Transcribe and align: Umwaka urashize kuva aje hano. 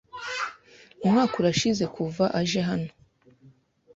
Umwaka 1.03 1.33
urashize 1.41 1.83
kuva 1.95 2.23
aje 2.39 2.61
hano. 2.69 2.91